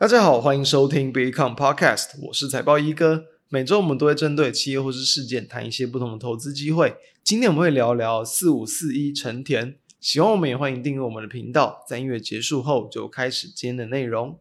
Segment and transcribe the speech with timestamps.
[0.00, 3.26] 大家好，欢迎收听 Become Podcast，我是财报一哥。
[3.50, 6.96] 每周我们都会针对企业或是事件谈一些不同的投资机会。
[7.22, 9.76] 今天我们会聊聊四五四一成田。
[10.00, 11.84] 喜欢我们也欢迎订阅我们的频道。
[11.86, 14.38] 在音乐结束后，就开始今天的内容。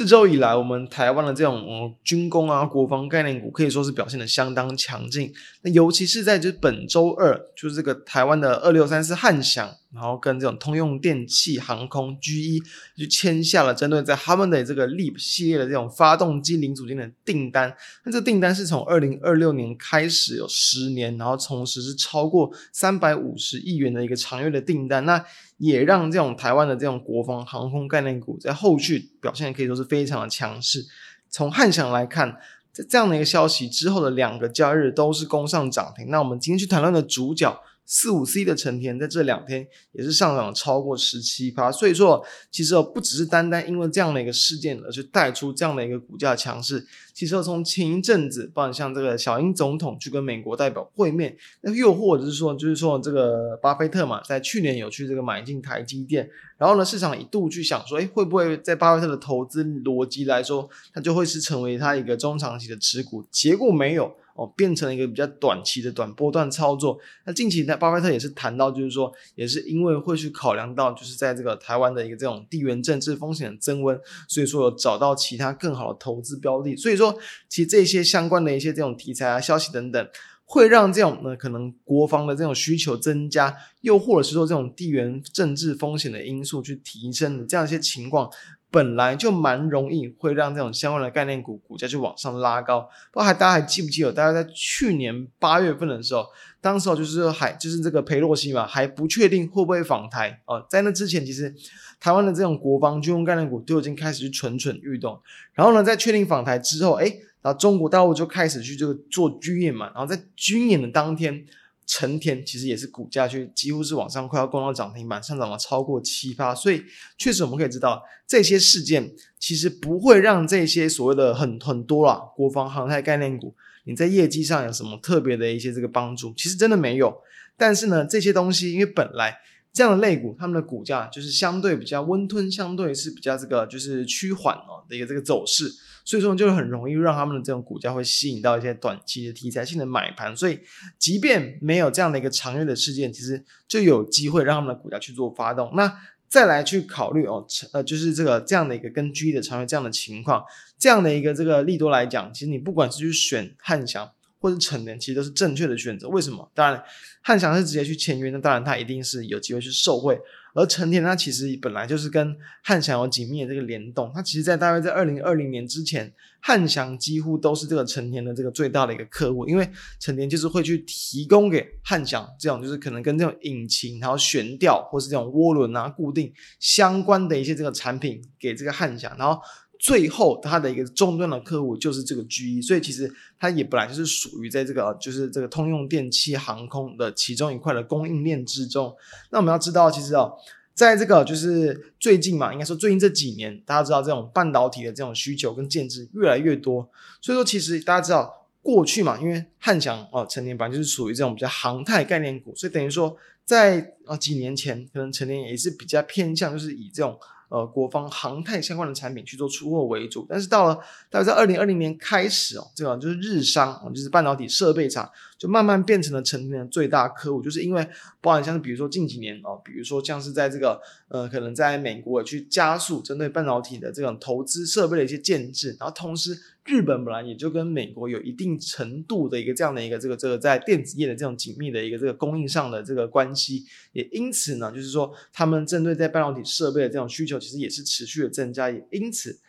[0.00, 5.30] 这周以来，我们台湾的这种军工啊、国防概念股可以说是表现的相当强劲。
[5.60, 9.76] 那尤其是在就是本周二，就是这个台湾的二六三四汉翔。
[9.92, 12.62] 然后跟这种通用电气航空 GE
[12.96, 17.74] 就签下了针对在他们的这个 LEAP 系列的这种发动机零组件的订单。
[18.04, 25.04] 那这个订单是从二零二六年开始有十年，然后同时是超过三百五十亿元的一个长约的订单。
[25.04, 25.24] 那
[25.60, 30.84] 也让这种台湾的这种国防航空概念股在后续表现可以说是非常的强势。
[31.28, 32.36] 从汉翔来看，
[32.72, 36.08] 在这样的一个消息之后的两个交易日都是攻上涨停。
[36.08, 37.62] 那我们今天去谈论的主角。
[37.92, 46.86] 四五 C 的成田在这两天也是上涨超过十七趴，所以说其实哦不只是单单因为这样的一个事件而去带出这样的一个股价强势。
[47.20, 56.26] 其实从前一阵子，包括像这个小英总统去跟美国代表会面，那又或者是说就是说这个巴菲特嘛，在去年有去这个买进台积电，
[56.56, 63.22] 然后呢市场一度去想说，哎会不会在巴菲特的投资逻辑来说，它就会是成为他一个中长期的持股？
[63.30, 64.16] 结果没有。
[64.36, 66.98] 哦，变成了一个比较短期的短波段操作。
[67.26, 76.74] 那近期呢，巴菲特也是谈到，就是说，也是因为会去考量到，就是在这个台湾的一个这种地缘政治风险的增温，所以说有找到其他更好的投资标的。
[76.74, 77.09] 所以说，
[77.48, 80.08] 其实这些相关的一些这种题材啊、消息等等，
[80.44, 88.30] 会让这种呢可能国防的这种需求增加，又或者是说这种地缘政治风险的因素去提升的这样一些情况。
[88.70, 94.12] 本来就蛮容易会让这种相关的概念股股价就往上拉高，不过还大家还记不记得？
[94.12, 96.24] 大家在去年八月份的时候，
[96.60, 100.64] 当时候就是还就是这个裴洛西嘛，还不确定会不会访台哦。
[100.70, 101.52] 在那之前，其实
[101.98, 105.20] 台湾的这种国防军工概念股都已经开始蠢蠢欲动。
[105.54, 107.06] 然后呢，在确定访台之后，哎，
[107.42, 109.86] 然后中国大陆就开始去这个做军演嘛。
[109.86, 111.44] 然后在军演的当天。
[111.92, 116.84] 成田其实也是股价去几乎是往上快要攻到涨停板，上涨了超过七八，所以
[117.18, 127.12] 确实我们可以知道这些事件其实不会让这些所谓的很很多啦国防航太概念股你在业绩上有什么特别的一些这个帮助，其实真的没有。
[127.56, 129.38] 但是呢，这些东西因为本来
[129.72, 135.70] 这样的类股，他们的股价就是相对比较温吞，相对是比较这个就是趋缓哦的一个这个走势。
[136.04, 140.34] 所以说，就很容易让他们的这种股价会吸引到一些短期的题材性的买盘。
[140.34, 140.58] 所以，
[140.98, 145.70] 即便没有这样的一个长远的事件，其实就有机会让他们的股价去做发动。
[145.76, 150.42] 那再来去考虑哦，呃，就是这个这样的一个跟 G 的长远这样的情况，
[150.78, 154.10] 这样的一个这个利多来讲，其实你不管是去选汉翔
[154.40, 156.08] 或者成年，其实都是正确的选择。
[156.08, 156.50] 为什么？
[156.54, 156.82] 当然，
[157.20, 160.18] 汉翔是直接去签约，那当然他一定是有机会去受惠。
[160.52, 169.70] 而成田它其实本来就是跟汉翔有紧密的这个联动，它其实，在大概在二零二零年之前，汉翔几乎都是这个成田的这个最大的一个客户，因为
[170.00, 179.40] 成田就是会去提供给汉翔这种就是可能跟这种引擎、然后悬吊或是这种涡轮啊固定相关的一些这个产品给这个汉翔，然后。
[179.82, 188.94] 最后，它的一个终端的客户就是这个 GE，所以其实它也本来就是属于在这个就是这个通用电气航空的其中一块的供应链之中。
[189.30, 190.34] 那我们要知道，其实哦，
[190.74, 196.86] 在这个就是最近嘛，应该说最近这几年，大家知道这种半导体的这种需求跟建制越来越多，
[197.22, 203.16] 所以说其实大家知道过去嘛，因为汉翔哦，成田本来就是属于这种比较航太概念股，所以等于说
[203.46, 207.18] 在啊几年前，可能成年也是比较偏向就是以这种。
[207.50, 210.78] 呃，国方航太相关的产品去做出货为主，但是到了
[211.10, 217.86] 大概在二零二零年开始哦，这个就是日商，就是半导体设备厂，就慢慢变成了成年的最大客户，就是因为
[218.20, 226.40] 包含像是比如说近几年哦，比如说像是在这个呃，可能在美国去加速针对半导体的这种投资设备的一些建制，然后同时。
[226.70, 239.40] 日本本来也就跟美国有一定程度的一个这样的一个这个这个在电子业的这种紧密的一个这个供应上的这个关系，也因此呢，就是说他们针对在半导体设备的这种需求，其实也是持续的增加，也因此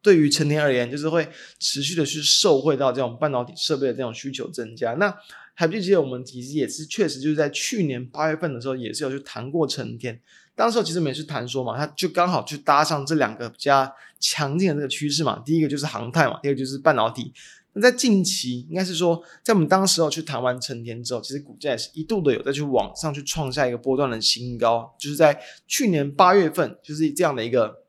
[0.00, 1.28] 对于成田而言，就是会
[1.58, 4.94] 持续的去受惠到这种半导体设备的这种需求增加。
[4.94, 5.14] 那
[5.52, 10.20] 还记不记得我们其实也是确实就是在去年八月份的时候，也是有去谈过成田。
[10.56, 13.90] 当时候其实我们也是谈说嘛，它就刚好去搭上这两个比较
[14.20, 15.42] 强劲的这个趋势嘛。
[15.44, 17.32] 第一个就是航太嘛，第二个就是半导体。
[17.76, 25.36] 那在近期，应该是说，在我们当时候去谈完成田之后，其实股价也是一度的有再去往上去创下一个波段的新高，就是在
[25.66, 27.82] 去年八月份，就是这样的一个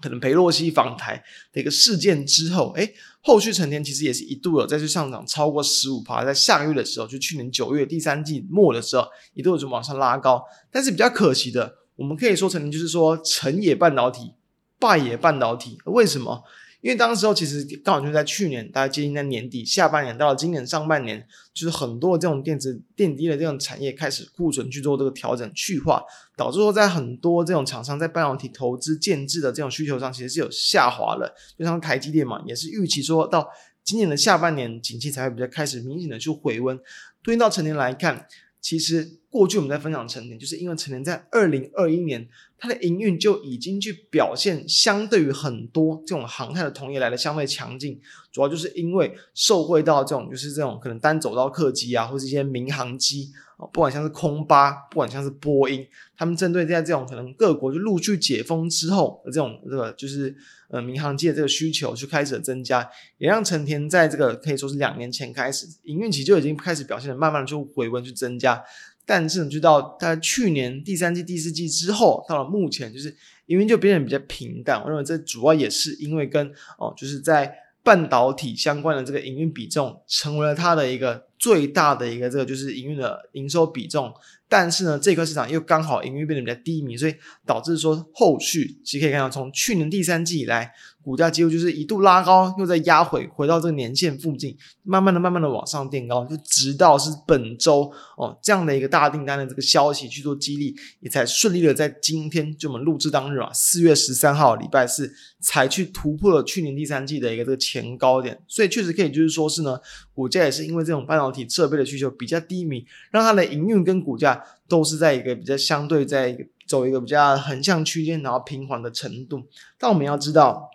[0.00, 10.42] 可能裴洛西访台的一个事件之后，诶，后续成田其实也是一度有再去上涨超过十五趴，在下个月的时候，就去年九月第三季末的时候，一度就往上拉高。
[10.70, 14.32] 但是比较可惜的，我们可以说成田就是说成也半导体，
[14.78, 15.76] 败也半导体。
[15.84, 16.42] 为什么？
[16.80, 26.02] 因为当时候其实刚好就是在去年，大概接近在年底下半年到了今年上半年，就是很多这种电子电低的这种产业开始库存去做这个调整去化，
[26.38, 31.34] 导致说在很多这种厂商在半导体投资建制的这种需求上，其实是有下滑了。
[31.58, 33.46] 就像台积电嘛，也是预期说到
[33.84, 36.80] 今年的下半年景气才会比较开始明显的去回温。
[37.22, 38.26] 对应到成年来看。
[38.62, 42.28] 其实过去我们在分享成田，就是因为成田在二零二一年，
[42.58, 48.00] 它的营运就已经去表现相对于很多这种航太的同业来的相对强劲，
[48.32, 53.62] 主要就是因为受惠到这种就是这种可能单走道客机啊，或是一些民航机啊。
[53.72, 55.86] 不管像是空巴，不管像是波音，
[56.16, 60.34] 他们针对在这种可能各国就陆续解封之后的这种这个就是
[60.70, 62.88] 呃民航机的这个需求就开始增加，
[63.18, 68.62] 也让成田在这个可以说是两年前开始营运期就已经开始表现的慢慢的就回温去增加，
[69.10, 73.08] 但是呢，就到它去年第三季第四季之后，到了目前就是
[73.46, 74.80] 营运就变得比较平淡。
[74.80, 76.46] 我认为这主要也是因为跟
[76.78, 77.52] 哦就是在
[77.82, 81.26] 半导体相关的这个营运比重成为了它的一个。
[81.40, 84.12] 最大的一个这个就是营运的营收比重，
[84.46, 87.14] 但是呢，这块市场又刚好营运变得比较低迷，所以
[87.46, 90.70] 导致说后续其实可以看到，从去年第三季以来，
[91.02, 105.10] 股价几乎就是一度拉高，又再压回，回到这个年线附近，慢慢的、慢慢的往上垫高，就直到是本周哦这样的一个大订单的这个消息去做激励，也才顺利的在今天就我们录制当日啊，四月十三号礼拜四
[105.40, 109.80] 才去突破了去年第三季的一个这个前高点，所以确实可以就是说是呢，
[110.12, 119.42] 股价也是因为这种半导体设备的需求比较低迷，让它的营运跟股价都是在一个比较相对，在一个走一个比较横向区间，然后平缓的程度。
[119.78, 120.68] 但我们要知道。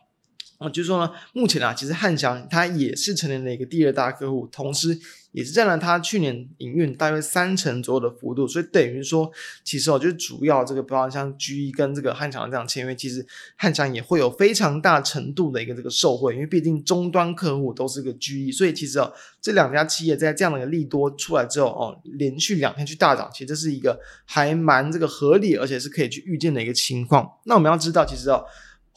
[0.70, 4.98] 就是说呢，目前啊，其实汉翔它也是成年的一个第二大客户，同时
[5.32, 9.30] 也是占了它去年营运大约三成左右的幅度，所以等于说，
[9.64, 13.26] 其实哦，就是主要这个，比方像 GE 跟这个汉翔这样签约，其实
[13.58, 27.30] 汉翔也会有非常大程度的一个这个受惠，因为毕竟终端客户都是个 GE，所以其实哦，这两家企业在这样的一个利多出来之后哦，连续两天去大涨，其实这是一个还蛮这个合理，而且是可以去预见的一个情况。
[27.44, 28.46] 那我们要知道，其实哦。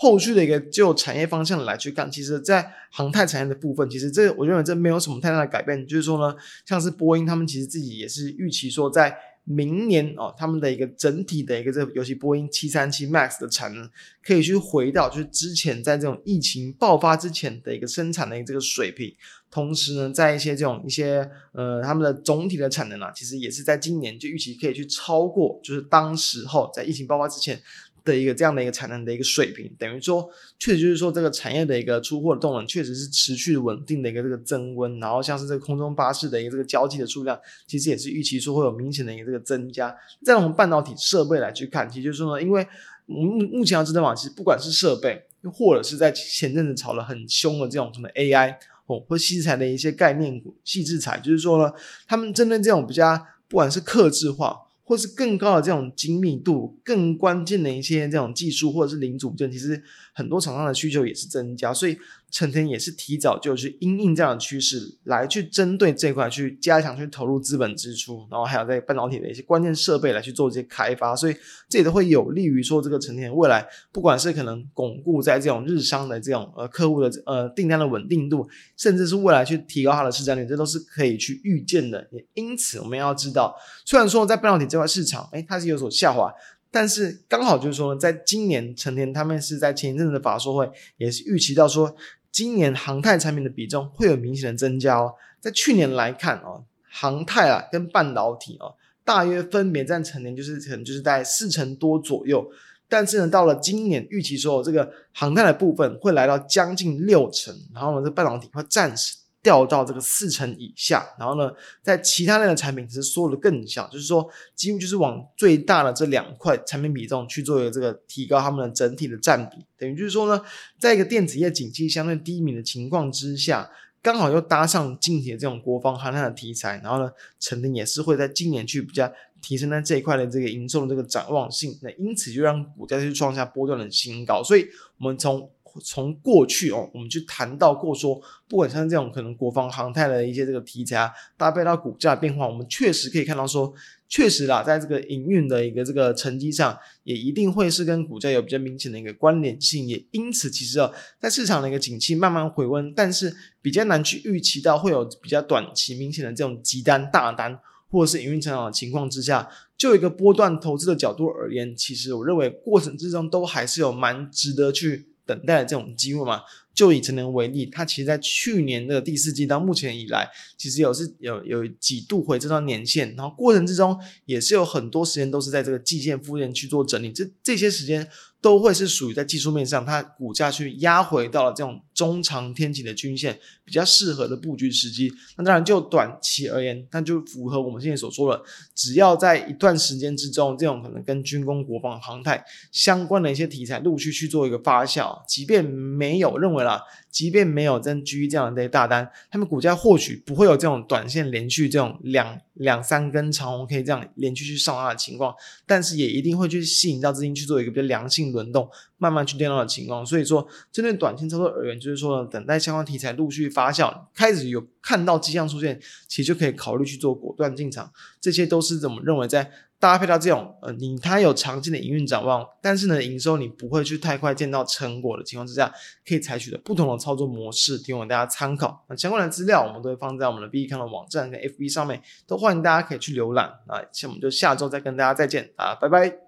[0.01, 5.85] 后续的一个就产业方向来去看，其实，在航太产业的部分，其实这我认为这没有什么太大的改变。
[5.89, 13.91] 就是说呢，像是波音，他们其实自己也是预期说，在明年哦，他们的一个整体的一个这个，尤其波音七三七 MAX 的产能，
[14.23, 19.13] 可以去回到就是之前在这种疫情爆发之前的一个生产的一个这个水平。
[19.51, 27.61] 同时呢，在一些这种一些呃，他们的总体的产能啊，其实也是在今年就预期可以去超过，就是当时候在疫情爆发之前。
[28.09, 30.29] 的一个这样的一个产能的一个水平，等于说，
[30.59, 39.95] 确实就是说，这个产业的一个出货的动能确实是持续稳定的一个这个增温，然后像是这个空中巴士的一个这个交际的数量，其实也是预期说会有明显的一个这个增加。
[40.25, 42.67] 在我们半导体设备来去看，其实就是说呢，因为
[43.07, 48.57] 目目前要知道嘛，其实不管是设备，或者是在前阵子炒了很凶的这种什么 AI
[48.87, 51.73] 哦，或细材的一些概念股、细制材，就是说呢，
[52.07, 53.17] 他们针对这种比较
[53.49, 54.63] 不管是客制化。
[54.89, 59.83] 或是更高的这种精密度，更关键的一些这种技术，或者是零组件，其实
[60.15, 61.99] 很多厂商的需求也是增加，所以
[62.31, 71.35] 成田也是提早就去因应这样的趋势，来去针对这块去加强去投入资本支出，然后还有在半导体的一些关键设备来去做这些开发，所以
[71.69, 82.07] 这也都会有利于说这个成田未来不管是可能巩固在这种日商的这种呃客户的呃订单的稳定度，甚至是未来去提高它的市占率，这都是可以去预见的。
[82.13, 86.33] 也因此我们要知道，虽然说在半导体这块市场，诶，它是有所下滑，
[86.71, 91.97] 但是刚好就是说，在今年成田他们是在前一阵子的法说会，也是预期到说，
[92.39, 95.13] 今年航太产品的比重会有明显的增加哦。
[95.41, 102.49] 在去年来看哦，航太啊跟半导体哦，大约分别占成年就是可能就是在四成多左右，
[102.89, 109.17] 但是呢，到了今年预期说这个航太的部分会来到将近六成，然后呢，这半导体会暂时。
[109.43, 111.51] 掉到这个四成以下，然后呢，
[111.83, 120.45] 在其他类的产品其实缩的更小，就是说几乎就是往最大的这两块产品比重去做一个这个提高他们的整体的占比，等于就是说呢，
[120.79, 123.71] 在一个电子业景气相对低迷的情况之下，
[124.03, 134.67] 刚好又搭上近期的这种国防航太的题材，然后呢，成田也是会在今年去比较提升在这一块的这个营收的这个展望性，那因此就让股价去创下波段的新高，所以
[134.99, 135.49] 我们从
[135.83, 143.73] 从过去哦，我们去谈到过说，不管像这种可能国防航太的一些这个题材啊，搭配到股价变化，我们确实可以看到说，
[144.09, 149.87] 确实啦，在这个营运的一个这个成绩上，也一定会是跟股价有比较明显的一个关联性。
[149.87, 157.59] 也因此，其实啊，在市场的一个景气慢慢回温，但是比较难去预期到会有比较短期明显的这种急单大单，
[157.91, 159.49] 或者是营运成长的情况之下。
[159.77, 166.41] 就一个波段投资的角度而言，其实我认为过程之中都还是有蛮值得去等待的这种机会嘛。
[166.75, 178.09] 就以成能为例，它其实在去年的第四季到目前以来，其实有是有有几度回这段年限，然后过程之中也是有很多时间都是在这个季线附近去做整理，这这些时间
[178.41, 185.13] 都会是属于在技术面上，它股价去压回到了这种中长天期的均线比较适合的布局时机。
[185.37, 188.41] 那当然就短期而言，那就符合我们现在所说的，
[188.73, 196.65] 只要在一段时间之中，这种可能跟军工、国防、航太相关的一些题材陆续去做一个发酵，即便没有认为。
[196.69, 205.35] 啦，即便没有真居这样的大单，他们股价或许不会有这种短线连续这种两两三根长红 K 这样连续去上拉的情况，
[205.67, 210.05] 但是也一定会去吸引到资金去做一个比较良性轮动，慢慢去垫高的情况。
[210.05, 217.91] 所以说，针对短线操作而言，就就是说等待相关题材陆续发酵，开始有看到迹象出现，其实就可以考虑去做果断进场。
[218.21, 219.51] 这些都是怎么认为在。
[219.81, 225.73] 搭配到这种，呃，你它有长期的营运展望，但是呢，营收你不会去太快见到成果的情况之下，
[226.05, 228.85] 可以采取的不同的操作模式，提供大家参考。
[228.89, 233.53] 那相关的资料我们都会放在我们的 B 站的网站跟 FB 上面，都欢迎大家可以去浏览。
[233.69, 236.28] 那，那我们就下周再跟大家再见啊，拜拜。